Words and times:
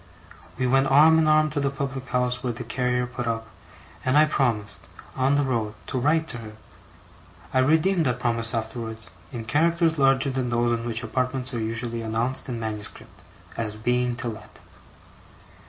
We 0.57 0.65
went 0.65 0.87
arm 0.87 1.19
in 1.19 1.27
arm 1.27 1.51
to 1.51 1.59
the 1.59 1.69
public 1.69 2.07
house 2.07 2.43
where 2.43 2.53
the 2.53 2.63
carrier 2.63 3.05
put 3.05 3.27
up, 3.27 3.45
and 4.03 4.17
I 4.17 4.25
promised, 4.25 4.87
on 5.15 5.35
the 5.35 5.43
road, 5.43 5.75
to 5.85 5.99
write 5.99 6.27
to 6.29 6.39
her. 6.39 6.53
(I 7.53 7.59
redeemed 7.59 8.07
that 8.07 8.19
promise 8.19 8.55
afterwards, 8.55 9.11
in 9.31 9.45
characters 9.45 9.99
larger 9.99 10.31
than 10.31 10.49
those 10.49 10.71
in 10.71 10.85
which 10.87 11.03
apartments 11.03 11.53
are 11.53 11.59
usually 11.59 12.01
announced 12.01 12.49
in 12.49 12.59
manuscript, 12.59 13.21
as 13.57 13.75
being 13.75 14.15
to 14.15 14.27
let.) 14.29 14.59